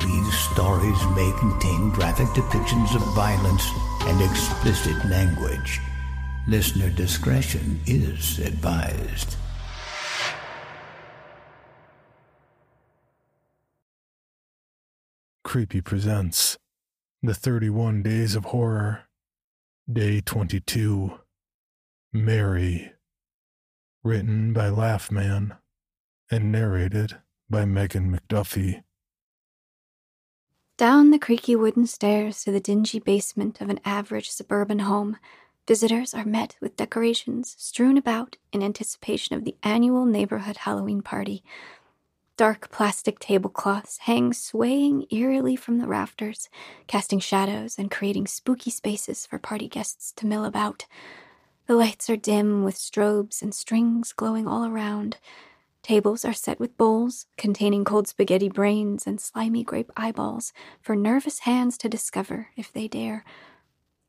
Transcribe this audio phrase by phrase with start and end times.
[0.00, 3.64] These stories may contain graphic depictions of violence
[4.02, 5.80] and explicit language.
[6.48, 9.36] Listener discretion is advised.
[15.44, 16.58] Creepy presents
[17.22, 19.02] The 31 Days of Horror,
[19.90, 21.20] Day 22.
[22.12, 22.92] Mary.
[24.02, 25.56] Written by Laugh Man
[26.30, 28.82] and narrated by Megan McDuffee.
[30.80, 35.18] Down the creaky wooden stairs to the dingy basement of an average suburban home,
[35.68, 41.44] visitors are met with decorations strewn about in anticipation of the annual neighborhood Halloween party.
[42.38, 46.48] Dark plastic tablecloths hang swaying eerily from the rafters,
[46.86, 50.86] casting shadows and creating spooky spaces for party guests to mill about.
[51.66, 55.18] The lights are dim with strobes and strings glowing all around.
[55.82, 61.40] Tables are set with bowls containing cold spaghetti brains and slimy grape eyeballs for nervous
[61.40, 63.24] hands to discover if they dare.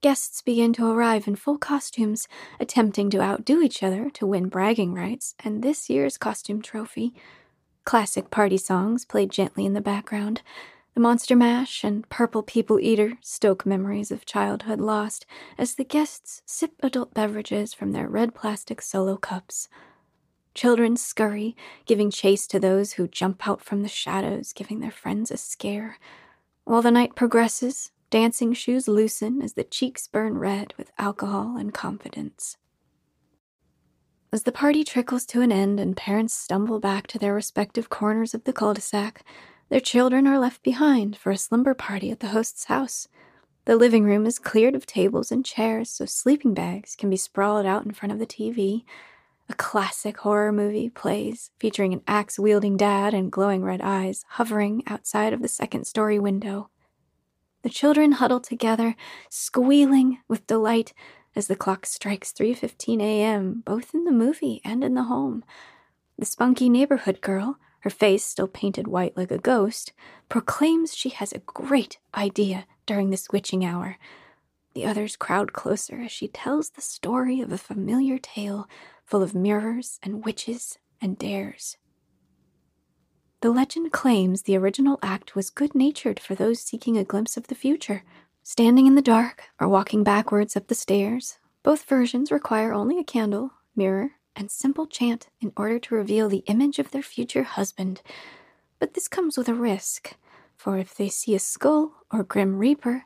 [0.01, 2.27] Guests begin to arrive in full costumes,
[2.59, 7.13] attempting to outdo each other to win bragging rights and this year's costume trophy.
[7.85, 10.41] Classic party songs played gently in the background.
[10.93, 15.25] The Monster Mash and Purple People Eater stoke memories of childhood lost
[15.57, 19.69] as the guests sip adult beverages from their red plastic solo cups.
[20.53, 25.31] Children scurry, giving chase to those who jump out from the shadows, giving their friends
[25.31, 25.97] a scare.
[26.65, 31.73] While the night progresses, dancing shoes loosen as the cheeks burn red with alcohol and
[31.73, 32.57] confidence.
[34.33, 38.33] As the party trickles to an end and parents stumble back to their respective corners
[38.33, 39.25] of the cul de sac,
[39.69, 43.07] their children are left behind for a slumber party at the host's house.
[43.65, 47.65] The living room is cleared of tables and chairs so sleeping bags can be sprawled
[47.65, 48.83] out in front of the TV.
[49.51, 54.81] A classic horror movie plays, featuring an axe wielding dad and glowing red eyes hovering
[54.87, 56.69] outside of the second story window.
[57.63, 58.95] The children huddle together,
[59.29, 60.93] squealing with delight
[61.35, 63.61] as the clock strikes 3:15 a.m.
[63.65, 65.43] both in the movie and in the home.
[66.17, 69.91] The spunky neighborhood girl, her face still painted white like a ghost,
[70.29, 73.97] proclaims she has a great idea during this witching hour.
[74.73, 78.69] The others crowd closer as she tells the story of a familiar tale
[79.05, 81.77] full of mirrors and witches and dares.
[83.41, 87.47] The legend claims the original act was good natured for those seeking a glimpse of
[87.47, 88.03] the future.
[88.43, 93.03] Standing in the dark or walking backwards up the stairs, both versions require only a
[93.03, 98.01] candle, mirror, and simple chant in order to reveal the image of their future husband.
[98.79, 100.15] But this comes with a risk,
[100.55, 103.05] for if they see a skull or grim reaper,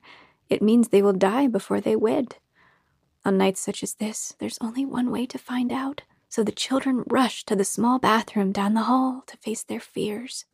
[0.49, 2.35] it means they will die before they wed.
[3.23, 7.03] On nights such as this, there's only one way to find out, so the children
[7.07, 10.45] rush to the small bathroom down the hall to face their fears.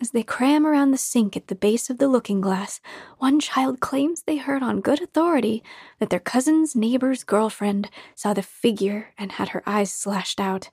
[0.00, 2.80] As they cram around the sink at the base of the looking glass,
[3.18, 5.64] one child claims they heard on good authority
[5.98, 10.70] that their cousin's neighbor's girlfriend saw the figure and had her eyes slashed out.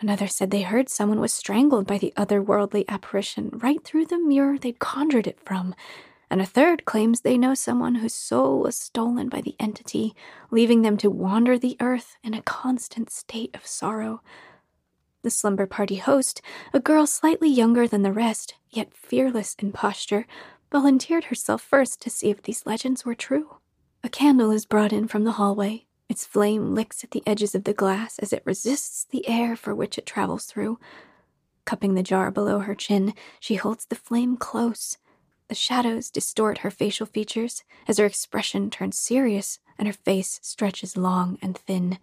[0.00, 4.58] Another said they heard someone was strangled by the otherworldly apparition right through the mirror
[4.58, 5.72] they'd conjured it from.
[6.30, 10.14] And a third claims they know someone whose soul was stolen by the entity,
[10.52, 14.22] leaving them to wander the earth in a constant state of sorrow.
[15.22, 16.40] The slumber party host,
[16.72, 20.26] a girl slightly younger than the rest, yet fearless in posture,
[20.70, 23.56] volunteered herself first to see if these legends were true.
[24.04, 25.86] A candle is brought in from the hallway.
[26.08, 29.74] Its flame licks at the edges of the glass as it resists the air for
[29.74, 30.78] which it travels through.
[31.64, 34.96] Cupping the jar below her chin, she holds the flame close.
[35.50, 40.96] The shadows distort her facial features as her expression turns serious and her face stretches
[40.96, 41.98] long and thin.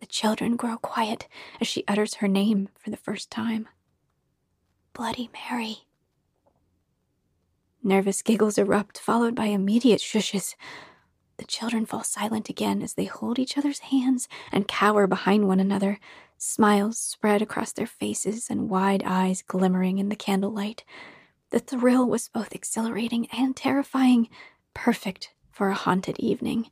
[0.00, 1.28] The children grow quiet
[1.60, 3.68] as she utters her name for the first time
[4.94, 5.80] Bloody Mary.
[7.82, 10.54] Nervous giggles erupt, followed by immediate shushes.
[11.36, 15.60] The children fall silent again as they hold each other's hands and cower behind one
[15.60, 16.00] another,
[16.38, 20.82] smiles spread across their faces and wide eyes glimmering in the candlelight.
[21.50, 24.28] The thrill was both exhilarating and terrifying,
[24.74, 26.70] perfect for a haunted evening.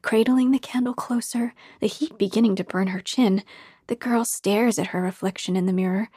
[0.00, 3.44] Cradling the candle closer, the heat beginning to burn her chin,
[3.86, 6.08] the girl stares at her reflection in the mirror.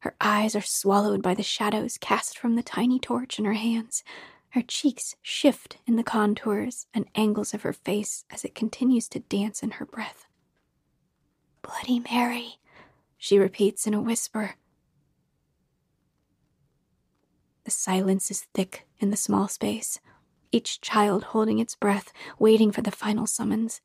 [0.00, 4.04] Her eyes are swallowed by the shadows cast from the tiny torch in her hands.
[4.50, 9.20] Her cheeks shift in the contours and angles of her face as it continues to
[9.20, 10.26] dance in her breath.
[11.62, 12.56] Bloody Mary,
[13.16, 14.56] she repeats in a whisper.
[17.64, 20.00] The silence is thick in the small space,
[20.50, 23.80] each child holding its breath, waiting for the final summons.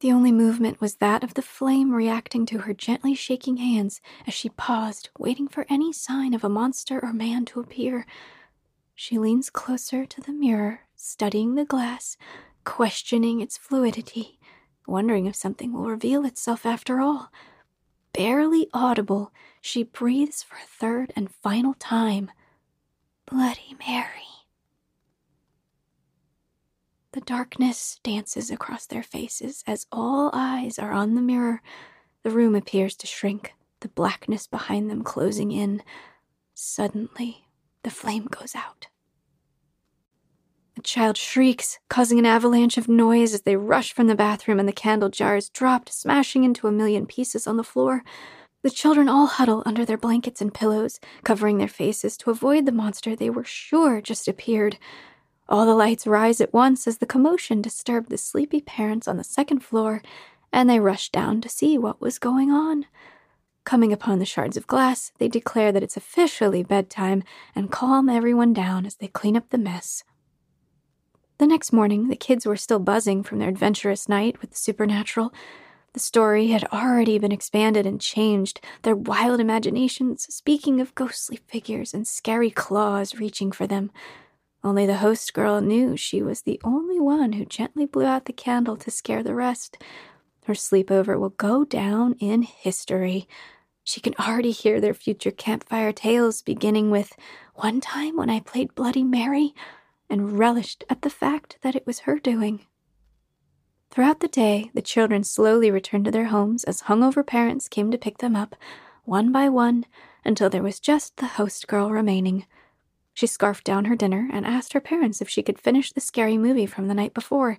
[0.00, 4.34] The only movement was that of the flame reacting to her gently shaking hands as
[4.34, 8.06] she paused, waiting for any sign of a monster or man to appear.
[8.94, 12.16] She leans closer to the mirror, studying the glass,
[12.64, 14.38] questioning its fluidity,
[14.86, 17.30] wondering if something will reveal itself after all.
[18.12, 22.30] Barely audible, she breathes for a third and final time
[23.30, 24.06] Bloody Mary.
[27.12, 31.60] The darkness dances across their faces as all eyes are on the mirror.
[32.22, 35.82] The room appears to shrink, the blackness behind them closing in.
[36.54, 37.44] Suddenly,
[37.82, 38.86] the flame goes out.
[40.76, 44.68] The child shrieks, causing an avalanche of noise as they rush from the bathroom and
[44.68, 48.04] the candle jars dropped, smashing into a million pieces on the floor.
[48.62, 52.72] The children all huddle under their blankets and pillows, covering their faces to avoid the
[52.72, 54.78] monster they were sure just appeared.
[55.48, 59.24] All the lights rise at once as the commotion disturbed the sleepy parents on the
[59.24, 60.02] second floor,
[60.52, 62.86] and they rush down to see what was going on.
[63.64, 67.22] Coming upon the shards of glass, they declare that it's officially bedtime
[67.54, 70.04] and calm everyone down as they clean up the mess.
[71.38, 75.32] The next morning, the kids were still buzzing from their adventurous night with the supernatural.
[75.94, 81.94] The story had already been expanded and changed, their wild imaginations speaking of ghostly figures
[81.94, 83.90] and scary claws reaching for them.
[84.62, 88.32] Only the host girl knew she was the only one who gently blew out the
[88.32, 89.78] candle to scare the rest.
[90.44, 93.28] Her sleepover will go down in history.
[93.82, 97.16] She can already hear their future campfire tales, beginning with
[97.54, 99.54] One time when I played Bloody Mary,
[100.10, 102.66] and relished at the fact that it was her doing.
[103.90, 107.98] Throughout the day, the children slowly returned to their homes as hungover parents came to
[107.98, 108.54] pick them up,
[109.04, 109.86] one by one,
[110.24, 112.46] until there was just the host girl remaining.
[113.14, 116.36] She scarfed down her dinner and asked her parents if she could finish the scary
[116.36, 117.58] movie from the night before.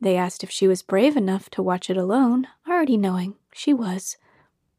[0.00, 4.16] They asked if she was brave enough to watch it alone, already knowing she was.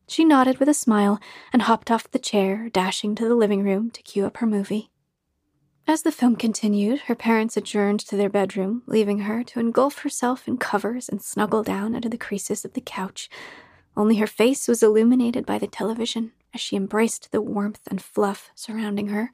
[0.08, 1.20] She nodded with a smile
[1.52, 4.92] and hopped off the chair, dashing to the living room to cue up her movie.
[5.88, 10.48] As the film continued, her parents adjourned to their bedroom, leaving her to engulf herself
[10.48, 13.30] in covers and snuggle down under the creases of the couch.
[13.96, 18.50] Only her face was illuminated by the television as she embraced the warmth and fluff
[18.56, 19.32] surrounding her.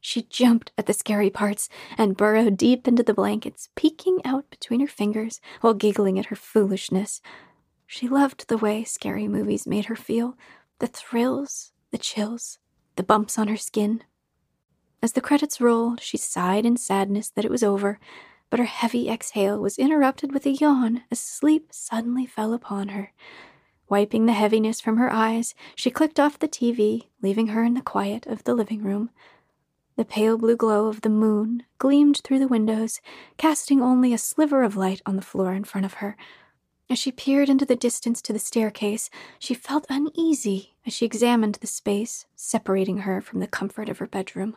[0.00, 1.68] She jumped at the scary parts
[1.98, 6.36] and burrowed deep into the blankets, peeking out between her fingers while giggling at her
[6.36, 7.20] foolishness.
[7.86, 10.38] She loved the way scary movies made her feel
[10.78, 12.58] the thrills, the chills,
[12.96, 14.02] the bumps on her skin.
[15.02, 17.98] As the credits rolled, she sighed in sadness that it was over,
[18.50, 23.12] but her heavy exhale was interrupted with a yawn as sleep suddenly fell upon her.
[23.88, 27.80] Wiping the heaviness from her eyes, she clicked off the TV, leaving her in the
[27.80, 29.08] quiet of the living room.
[29.96, 33.00] The pale blue glow of the moon gleamed through the windows,
[33.38, 36.14] casting only a sliver of light on the floor in front of her.
[36.90, 41.54] As she peered into the distance to the staircase, she felt uneasy as she examined
[41.56, 44.56] the space separating her from the comfort of her bedroom.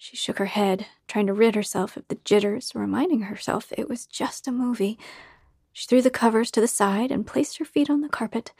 [0.00, 4.06] She shook her head, trying to rid herself of the jitters, reminding herself it was
[4.06, 4.96] just a movie.
[5.72, 8.52] She threw the covers to the side and placed her feet on the carpet.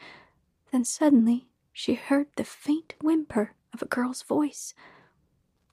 [0.71, 4.73] Then suddenly she heard the faint whimper of a girl's voice.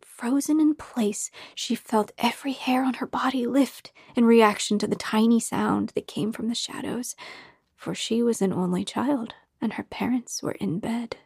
[0.02, 4.96] Frozen in place, she felt every hair on her body lift in reaction to the
[4.96, 7.16] tiny sound that came from the shadows,
[7.74, 11.16] for she was an only child and her parents were in bed.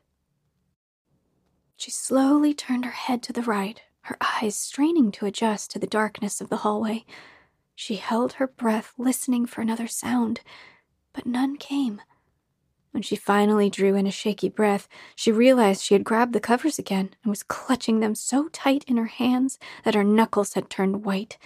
[1.77, 5.87] She slowly turned her head to the right, her eyes straining to adjust to the
[5.87, 7.05] darkness of the hallway.
[7.77, 10.41] She held her breath, listening for another sound,
[11.13, 12.03] but none came.
[12.91, 16.77] When she finally drew in a shaky breath, she realized she had grabbed the covers
[16.77, 21.05] again and was clutching them so tight in her hands that her knuckles had turned
[21.05, 21.39] white.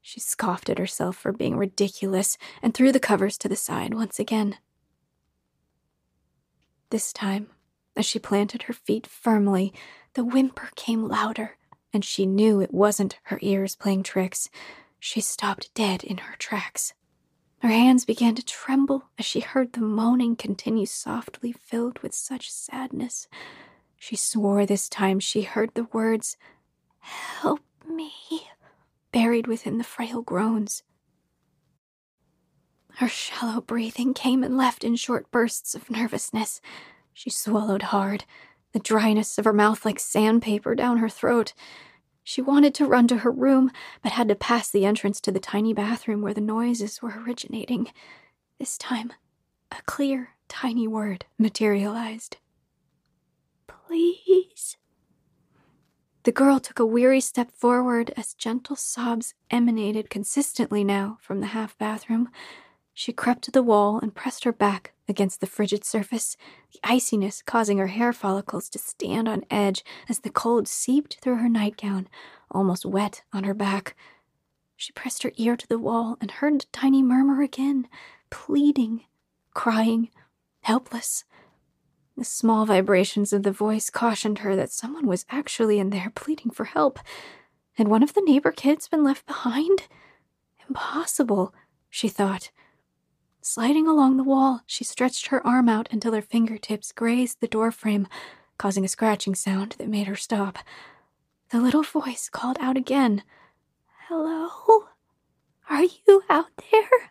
[0.00, 4.20] She scoffed at herself for being ridiculous and threw the covers to the side once
[4.20, 4.56] again.
[6.90, 7.48] This time,
[7.96, 9.74] as she planted her feet firmly,
[10.14, 11.57] the whimper came louder,
[11.92, 14.50] and she knew it wasn't her ears playing tricks.
[14.98, 16.94] She stopped dead in her tracks.
[17.60, 22.50] Her hands began to tremble as she heard the moaning continue softly, filled with such
[22.50, 23.26] sadness.
[23.96, 26.36] She swore this time she heard the words,
[27.00, 28.12] Help me,
[29.10, 30.84] buried within the frail groans.
[32.96, 36.60] Her shallow breathing came and left in short bursts of nervousness.
[37.12, 38.24] She swallowed hard,
[38.78, 41.52] the dryness of her mouth like sandpaper down her throat.
[42.22, 43.72] She wanted to run to her room,
[44.04, 47.90] but had to pass the entrance to the tiny bathroom where the noises were originating.
[48.60, 49.12] This time,
[49.72, 52.36] a clear, tiny word materialized.
[53.66, 54.76] Please.
[56.22, 61.48] The girl took a weary step forward as gentle sobs emanated consistently now from the
[61.48, 62.28] half bathroom.
[62.94, 66.36] She crept to the wall and pressed her back against the frigid surface,
[66.72, 71.36] the iciness causing her hair follicles to stand on edge as the cold seeped through
[71.36, 72.08] her nightgown,
[72.50, 73.96] almost wet on her back.
[74.76, 77.88] She pressed her ear to the wall and heard the tiny murmur again,
[78.30, 79.04] pleading,
[79.54, 80.10] crying,
[80.60, 81.24] helpless.
[82.16, 86.50] The small vibrations of the voice cautioned her that someone was actually in there pleading
[86.50, 86.98] for help.
[87.74, 89.88] Had one of the neighbor kids been left behind?
[90.68, 91.54] Impossible,
[91.88, 92.50] she thought.
[93.40, 98.08] Sliding along the wall, she stretched her arm out until her fingertips grazed the doorframe,
[98.58, 100.58] causing a scratching sound that made her stop.
[101.50, 103.22] The little voice called out again
[104.08, 104.88] Hello?
[105.70, 107.10] Are you out there?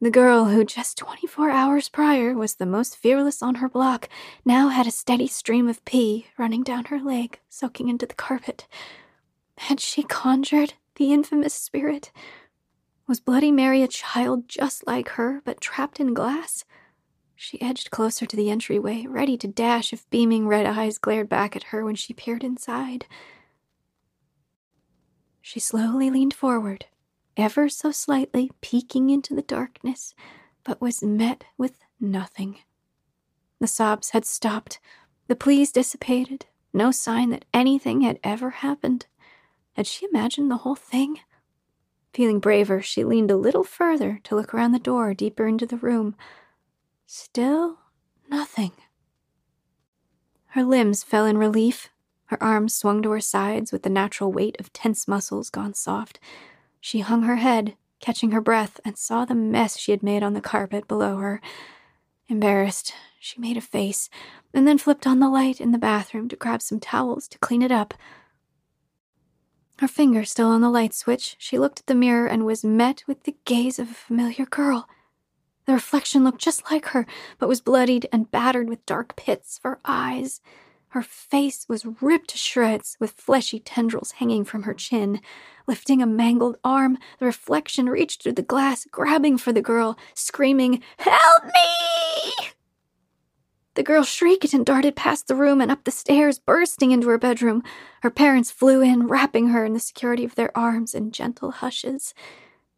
[0.00, 4.08] The girl who just 24 hours prior was the most fearless on her block
[4.44, 8.68] now had a steady stream of pee running down her leg, soaking into the carpet.
[9.56, 12.12] Had she conjured the infamous spirit?
[13.08, 16.66] Was Bloody Mary a child just like her, but trapped in glass?
[17.34, 21.56] She edged closer to the entryway, ready to dash if beaming red eyes glared back
[21.56, 23.06] at her when she peered inside.
[25.40, 26.84] She slowly leaned forward,
[27.34, 30.14] ever so slightly peeking into the darkness,
[30.62, 32.58] but was met with nothing.
[33.58, 34.80] The sobs had stopped,
[35.28, 39.06] the pleas dissipated, no sign that anything had ever happened.
[39.72, 41.20] Had she imagined the whole thing?
[42.18, 45.76] Feeling braver, she leaned a little further to look around the door deeper into the
[45.76, 46.16] room.
[47.06, 47.78] Still
[48.28, 48.72] nothing.
[50.46, 51.90] Her limbs fell in relief.
[52.24, 56.18] Her arms swung to her sides with the natural weight of tense muscles gone soft.
[56.80, 60.32] She hung her head, catching her breath, and saw the mess she had made on
[60.32, 61.40] the carpet below her.
[62.26, 64.10] Embarrassed, she made a face,
[64.52, 67.62] and then flipped on the light in the bathroom to grab some towels to clean
[67.62, 67.94] it up.
[69.78, 73.04] Her finger still on the light switch, she looked at the mirror and was met
[73.06, 74.88] with the gaze of a familiar girl.
[75.66, 77.06] The reflection looked just like her,
[77.38, 80.40] but was bloodied and battered with dark pits for eyes.
[80.88, 85.20] Her face was ripped to shreds, with fleshy tendrils hanging from her chin.
[85.68, 90.82] Lifting a mangled arm, the reflection reached through the glass, grabbing for the girl, screaming,
[90.96, 92.48] Help me!
[93.78, 97.16] The girl shrieked and darted past the room and up the stairs, bursting into her
[97.16, 97.62] bedroom.
[98.02, 102.12] Her parents flew in, wrapping her in the security of their arms in gentle hushes.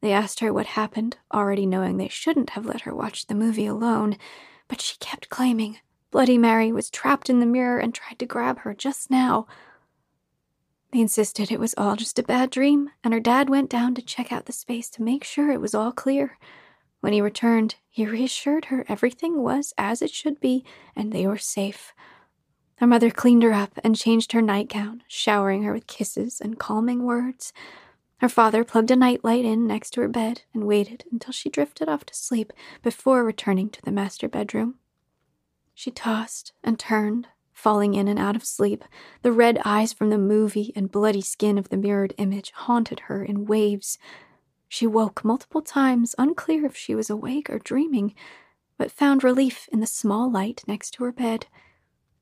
[0.03, 3.65] They asked her what happened, already knowing they shouldn't have let her watch the movie
[3.65, 4.19] alone,
[4.69, 5.79] but she kept claiming
[6.11, 9.47] Bloody Mary was trapped in the mirror and tried to grab her just now.
[10.93, 14.03] They insisted it was all just a bad dream, and her dad went down to
[14.03, 16.37] check out the space to make sure it was all clear.
[17.01, 20.65] When he returned, he reassured her everything was as it should be
[20.97, 21.93] and they were safe.
[22.77, 27.05] Her mother cleaned her up and changed her nightgown, showering her with kisses and calming
[27.05, 27.53] words.
[28.19, 31.89] Her father plugged a nightlight in next to her bed and waited until she drifted
[31.89, 34.77] off to sleep before returning to the master bedroom.
[35.75, 38.85] She tossed and turned, falling in and out of sleep.
[39.23, 43.25] The red eyes from the movie and bloody skin of the mirrored image haunted her
[43.25, 43.99] in waves.
[44.73, 48.15] She woke multiple times, unclear if she was awake or dreaming,
[48.79, 51.49] but found relief in the small light next to her bed.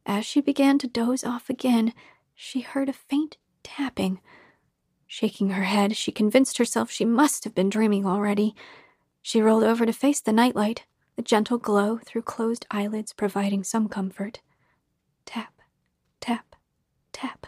[0.06, 1.92] As she began to doze off again,
[2.34, 4.22] she heard a faint tapping.
[5.06, 8.54] Shaking her head, she convinced herself she must have been dreaming already.
[9.20, 10.86] She rolled over to face the nightlight,
[11.16, 14.40] the gentle glow through closed eyelids providing some comfort.
[15.26, 15.60] Tap,
[16.18, 16.56] tap,
[17.12, 17.46] tap.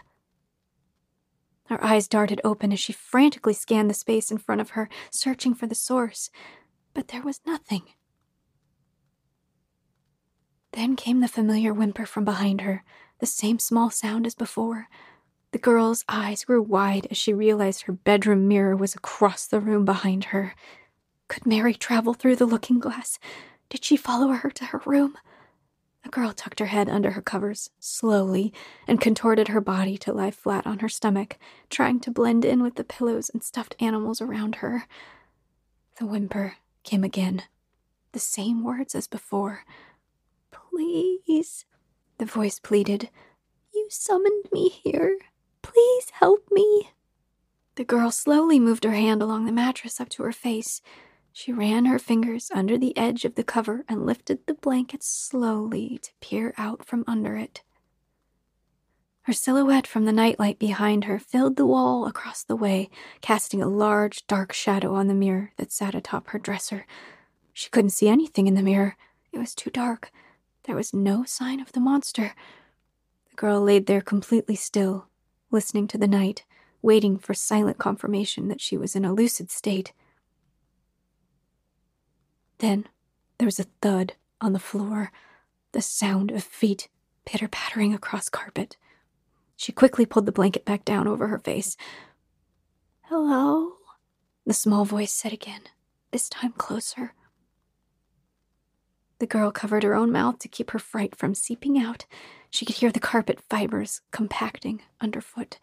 [1.71, 5.53] Her eyes darted open as she frantically scanned the space in front of her, searching
[5.53, 6.29] for the source,
[6.93, 7.83] but there was nothing.
[10.73, 12.83] Then came the familiar whimper from behind her,
[13.19, 14.89] the same small sound as before.
[15.53, 19.85] The girl's eyes grew wide as she realized her bedroom mirror was across the room
[19.85, 20.55] behind her.
[21.29, 23.17] Could Mary travel through the looking glass?
[23.69, 25.17] Did she follow her to her room?
[26.03, 28.53] The girl tucked her head under her covers slowly
[28.87, 31.37] and contorted her body to lie flat on her stomach,
[31.69, 34.87] trying to blend in with the pillows and stuffed animals around her.
[35.99, 37.43] The whimper came again,
[38.11, 39.63] the same words as before.
[40.51, 41.65] Please,
[42.17, 43.09] the voice pleaded.
[43.73, 45.17] You summoned me here.
[45.61, 46.89] Please help me.
[47.75, 50.81] The girl slowly moved her hand along the mattress up to her face.
[51.33, 55.99] She ran her fingers under the edge of the cover and lifted the blanket slowly
[56.01, 57.61] to peer out from under it.
[59.23, 62.89] Her silhouette from the nightlight behind her filled the wall across the way,
[63.21, 66.85] casting a large, dark shadow on the mirror that sat atop her dresser.
[67.53, 68.97] She couldn't see anything in the mirror.
[69.31, 70.11] It was too dark.
[70.63, 72.33] There was no sign of the monster.
[73.29, 75.07] The girl laid there completely still,
[75.51, 76.43] listening to the night,
[76.81, 79.93] waiting for silent confirmation that she was in a lucid state.
[82.61, 82.87] Then
[83.39, 85.11] there was a thud on the floor,
[85.71, 86.89] the sound of feet
[87.25, 88.77] pitter pattering across carpet.
[89.57, 91.75] She quickly pulled the blanket back down over her face.
[93.05, 93.77] Hello?
[94.45, 95.61] The small voice said again,
[96.11, 97.13] this time closer.
[99.17, 102.05] The girl covered her own mouth to keep her fright from seeping out.
[102.51, 105.57] She could hear the carpet fibers compacting underfoot.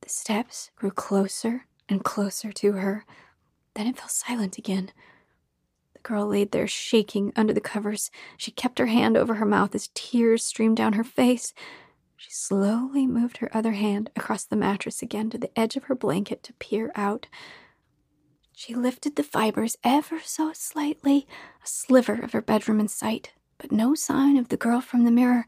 [0.00, 3.04] The steps grew closer and closer to her.
[3.74, 4.92] Then it fell silent again.
[6.02, 8.10] The girl laid there shaking under the covers.
[8.38, 11.52] She kept her hand over her mouth as tears streamed down her face.
[12.16, 15.94] She slowly moved her other hand across the mattress again to the edge of her
[15.94, 17.26] blanket to peer out.
[18.54, 21.26] She lifted the fibers ever so slightly,
[21.62, 25.10] a sliver of her bedroom in sight, but no sign of the girl from the
[25.10, 25.46] mirror.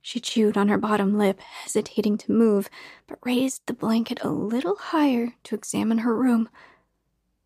[0.00, 2.70] She chewed on her bottom lip, hesitating to move,
[3.06, 6.48] but raised the blanket a little higher to examine her room.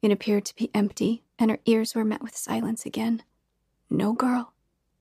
[0.02, 3.22] It appeared to be empty, and her ears were met with silence again.
[3.90, 4.52] No girl,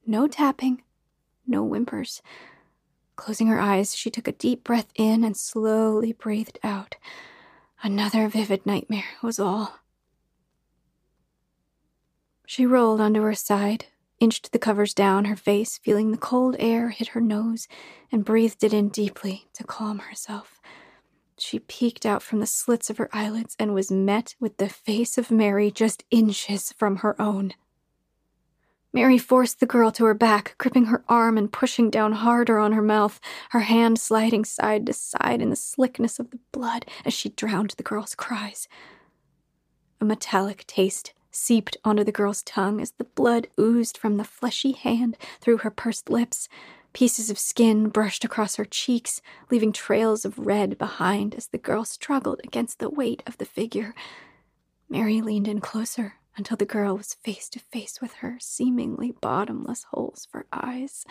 [0.05, 0.83] no tapping,
[1.45, 2.21] no whimpers.
[3.15, 6.95] Closing her eyes, she took a deep breath in and slowly breathed out.
[7.81, 9.79] Another vivid nightmare was all.
[12.45, 13.85] She rolled onto her side,
[14.19, 17.67] inched the covers down her face, feeling the cold air hit her nose,
[18.11, 20.56] and breathed it in deeply to calm herself.
[21.39, 25.17] She peeked out from the slits of her eyelids and was met with the face
[25.17, 27.53] of Mary just inches from her own.
[28.93, 32.71] Mary forced the girl to her back, gripping her arm and pushing down harder on
[32.71, 33.19] her mouth,
[33.51, 37.71] her hand sliding side to side in the slickness of the blood as she drowned
[37.77, 38.67] the girl's cries.
[40.01, 44.71] A metallic taste seeped onto the girl's tongue as the blood oozed from the fleshy
[44.71, 46.49] hand through her pursed lips.
[46.97, 51.85] Pieces of skin brushed across her cheeks, leaving trails of red behind as the girl
[51.85, 53.93] struggled against the weight of the figure.
[54.89, 59.85] Mary leaned in closer until the girl was face to face with her seemingly bottomless
[59.91, 61.05] holes for eyes.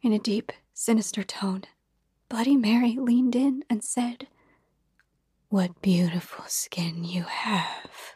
[0.00, 1.64] In a deep, sinister tone,
[2.28, 4.28] Bloody Mary leaned in and said,
[5.48, 8.15] what beautiful skin you have.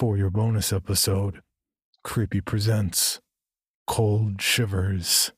[0.00, 1.42] For your bonus episode,
[2.02, 3.20] Creepy Presents
[3.86, 5.32] Cold Shivers.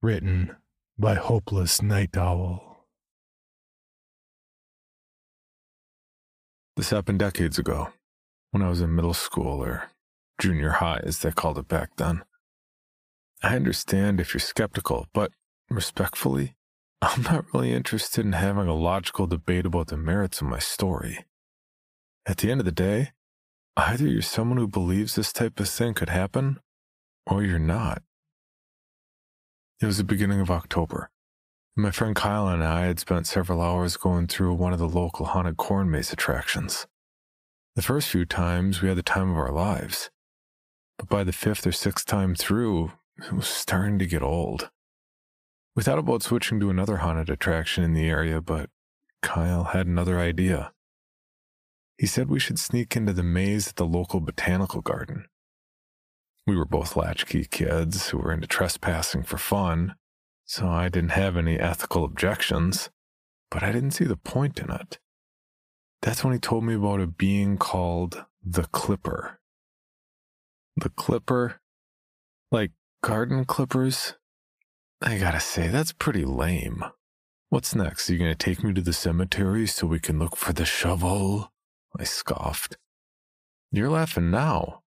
[0.00, 0.54] Written
[0.96, 2.86] by Hopeless Night Owl.
[6.76, 7.88] This happened decades ago
[8.52, 9.90] when I was in middle school or
[10.40, 12.22] junior high, as they called it back then.
[13.42, 15.32] I understand if you're skeptical, but
[15.68, 16.54] respectfully,
[17.02, 21.24] I'm not really interested in having a logical debate about the merits of my story.
[22.24, 23.10] At the end of the day,
[23.76, 26.60] either you're someone who believes this type of thing could happen,
[27.26, 28.02] or you're not.
[29.80, 31.10] It was the beginning of October.
[31.74, 35.26] My friend Kyle and I had spent several hours going through one of the local
[35.26, 36.86] haunted corn maze attractions.
[37.74, 40.10] The first few times, we had the time of our lives.
[40.98, 44.70] But by the fifth or sixth time through, it was starting to get old.
[45.74, 48.68] We thought about switching to another haunted attraction in the area, but
[49.22, 50.72] Kyle had another idea.
[51.98, 55.26] He said we should sneak into the maze at the local botanical garden.
[56.46, 59.94] We were both latchkey kids who were into trespassing for fun,
[60.44, 62.90] so I didn't have any ethical objections,
[63.50, 64.98] but I didn't see the point in it.
[66.00, 69.38] That's when he told me about a being called the Clipper.
[70.76, 71.60] The Clipper?
[72.50, 72.72] Like
[73.04, 74.14] garden clippers?
[75.00, 76.84] I gotta say, that's pretty lame.
[77.50, 78.08] What's next?
[78.08, 81.51] Are you gonna take me to the cemetery so we can look for the shovel?
[81.98, 82.76] I scoffed.
[83.70, 84.82] You're laughing now,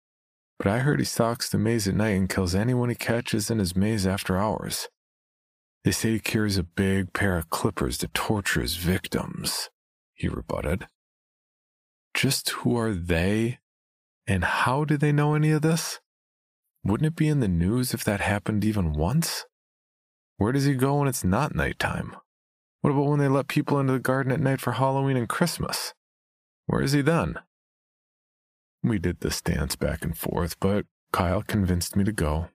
[0.58, 3.60] but I heard he stalks the maze at night and kills anyone he catches in
[3.60, 4.88] his maze after hours.
[5.84, 9.70] They say he carries a big pair of clippers to torture his victims,
[10.13, 10.88] he rebutted.
[12.13, 13.60] Just who are they?
[14.28, 16.00] And how do they know any of this?
[16.84, 19.46] Wouldn't it be in the news if that happened even once?
[20.38, 22.15] Where does he go when it's not nighttime?
[22.82, 25.94] What about when they let people into the garden at night for Halloween and Christmas?
[26.67, 27.36] Where is he then?
[28.84, 32.49] We did this dance back and forth, but Kyle convinced me to go.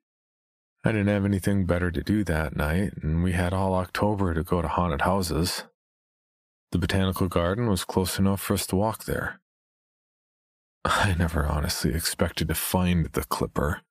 [0.85, 4.43] I didn't have anything better to do that night, and we had all October to
[4.43, 5.65] go to haunted houses.
[6.73, 9.41] The botanical garden was close enough for us to walk there.
[10.85, 13.83] I never honestly expected to find the clipper.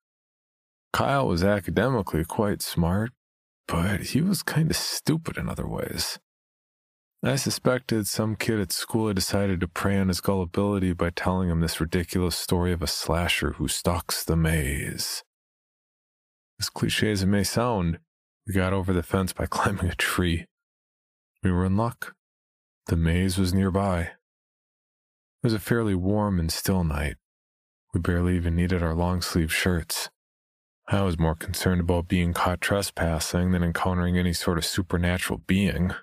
[0.92, 3.12] Kyle was academically quite smart,
[3.68, 6.20] but he was kind of stupid in other ways.
[7.22, 11.50] I suspected some kid at school had decided to prey on his gullibility by telling
[11.50, 15.22] him this ridiculous story of a slasher who stalks the maze.
[16.62, 18.00] As cliche as it may sound,
[18.48, 20.46] we got over the fence by climbing a tree.
[21.44, 22.16] We were in luck.
[22.88, 24.02] The maze was nearby.
[24.02, 24.14] It
[25.44, 27.18] was a fairly warm and still night.
[27.94, 30.10] We barely even needed our long sleeved shirts.
[30.88, 35.94] I was more concerned about being caught trespassing than encountering any sort of supernatural being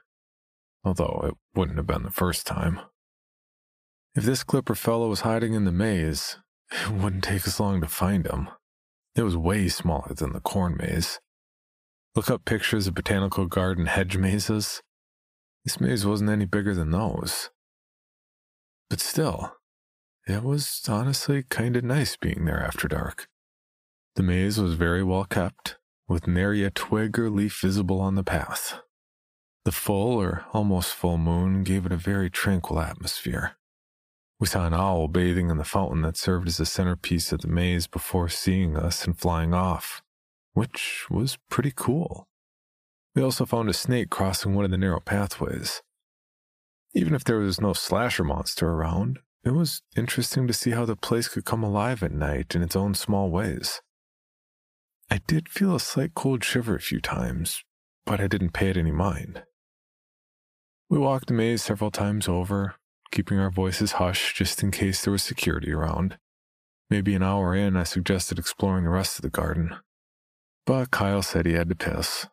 [0.87, 2.81] although it wouldn't have been the first time.
[4.14, 6.38] If this Clipper fellow was hiding in the maze,
[6.70, 8.49] it wouldn't take us long to find him.
[9.16, 11.18] It was way smaller than the corn maze.
[12.14, 14.81] Look up pictures of botanical garden hedge mazes.
[15.64, 17.51] This maze wasn't any bigger than those.
[18.88, 19.57] But still,
[20.29, 23.27] it was honestly kind of nice being there after dark.
[24.14, 28.22] The maze was very well kept, with nary a twig or leaf visible on the
[28.22, 28.81] path.
[29.66, 33.57] The full or almost full moon gave it a very tranquil atmosphere.
[34.38, 37.48] We saw an owl bathing in the fountain that served as the centerpiece of the
[37.48, 40.05] maze before seeing us and flying off,
[40.52, 42.29] which was pretty cool.
[43.16, 45.83] We also found a snake crossing one of the narrow pathways.
[46.94, 50.94] Even if there was no slasher monster around, it was interesting to see how the
[50.94, 53.83] place could come alive at night in its own small ways.
[55.11, 57.64] I did feel a slight cold shiver a few times,
[58.05, 59.42] but I didn't pay it any mind.
[60.88, 62.77] We walked the maze several times over,
[63.11, 66.16] keeping our voices hushed just in case there was security around.
[66.88, 69.75] Maybe an hour in, I suggested exploring the rest of the garden.
[70.64, 72.27] But Kyle said he had to piss.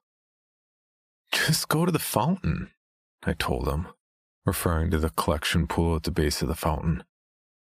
[1.32, 2.70] Just go to the fountain,
[3.24, 3.88] I told him,
[4.46, 7.04] referring to the collection pool at the base of the fountain.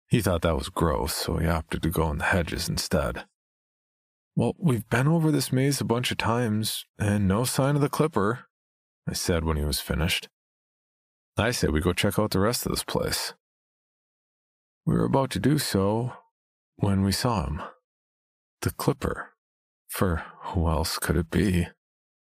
[0.09, 3.25] He thought that was gross, so he opted to go in the hedges instead.
[4.35, 7.89] Well, we've been over this maze a bunch of times, and no sign of the
[7.89, 8.47] clipper,
[9.09, 10.29] I said when he was finished.
[11.37, 13.33] I say we go check out the rest of this place.
[14.85, 16.13] We were about to do so
[16.77, 17.63] when we saw him.
[18.61, 19.31] The Clipper,
[19.89, 21.69] for who else could it be,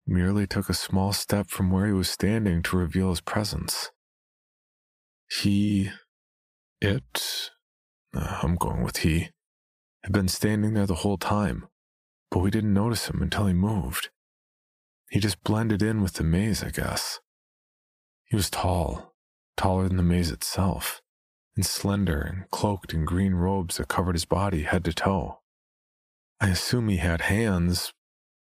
[0.06, 3.90] merely took a small step from where he was standing to reveal his presence.
[5.40, 5.90] He,
[6.80, 7.50] it,
[8.14, 9.30] uh, I'm going with he,
[10.04, 11.66] had been standing there the whole time,
[12.30, 14.10] but we didn't notice him until he moved.
[15.10, 17.20] He just blended in with the maze, I guess.
[18.32, 19.12] He was tall,
[19.58, 21.02] taller than the maze itself,
[21.54, 25.40] and slender and cloaked in green robes that covered his body head to toe.
[26.40, 27.92] I assume he had hands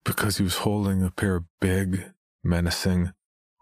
[0.04, 2.12] because he was holding a pair of big,
[2.44, 3.14] menacing,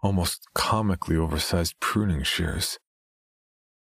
[0.03, 2.77] almost comically oversized pruning shears.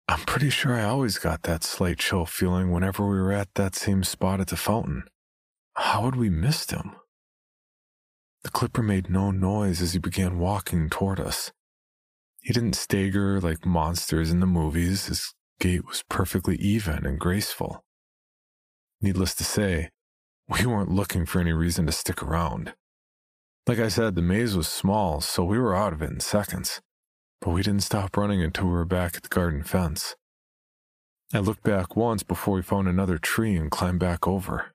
[0.08, 3.76] I'm pretty sure I always got that slight chill feeling whenever we were at that
[3.76, 5.04] same spot at the fountain.
[5.74, 6.96] How had we missed him?
[8.42, 11.52] The clipper made no noise as he began walking toward us.
[12.42, 15.06] He didn't stagger like monsters in the movies.
[15.06, 17.84] His gait was perfectly even and graceful.
[19.00, 19.90] Needless to say,
[20.48, 22.74] we weren't looking for any reason to stick around.
[23.68, 26.80] Like I said, the maze was small, so we were out of it in seconds.
[27.40, 30.16] But we didn't stop running until we were back at the garden fence.
[31.32, 34.72] I looked back once before we found another tree and climbed back over.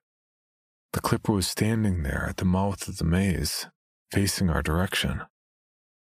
[0.94, 3.66] The clipper was standing there at the mouth of the maze,
[4.10, 5.22] facing our direction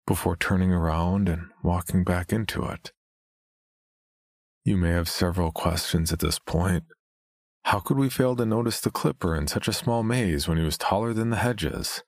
[0.07, 2.93] before turning around and walking back into it.
[4.65, 6.85] You may have several questions at this point.
[7.65, 10.65] How could we fail to notice the clipper in such a small maze when he
[10.65, 12.05] was taller than the hedges?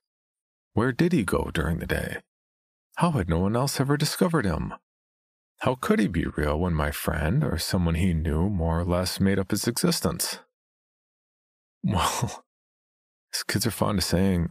[0.73, 2.21] Where did he go during the day?
[2.95, 4.73] How had no one else ever discovered him?
[5.59, 9.19] How could he be real when my friend or someone he knew more or less
[9.19, 10.39] made up his existence?
[11.81, 12.43] Well,
[13.33, 14.49] as kids are fond of saying,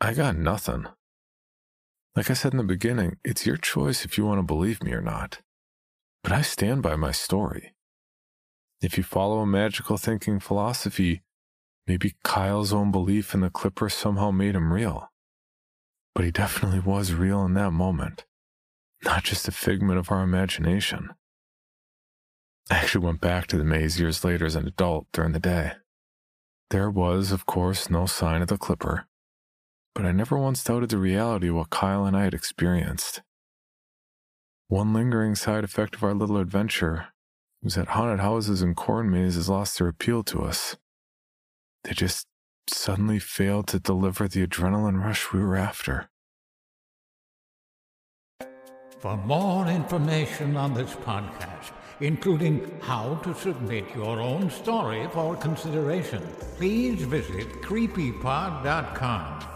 [0.00, 0.86] I got nothing.
[2.16, 4.92] Like I said in the beginning, it's your choice if you want to believe me
[4.92, 5.40] or not.
[6.22, 7.74] But I stand by my story.
[8.80, 11.22] If you follow a magical thinking philosophy,
[11.86, 15.10] maybe Kyle's own belief in the Clipper somehow made him real.
[16.14, 18.24] But he definitely was real in that moment
[19.04, 21.10] not just a figment of our imagination.
[22.70, 25.72] I actually went back to the maze years later as an adult during the day.
[26.70, 29.06] There was, of course, no sign of the Clipper,
[29.96, 33.22] but I never once doubted the reality of what Kyle and I had experienced.
[34.68, 37.06] One lingering side effect of our little adventure
[37.62, 40.76] was that haunted houses and corn mazes lost their appeal to us.
[41.84, 42.26] They just
[42.68, 46.10] suddenly failed to deliver the adrenaline rush we were after.
[48.98, 56.22] For more information on this podcast, including how to submit your own story for consideration,
[56.58, 59.55] please visit creepypod.com.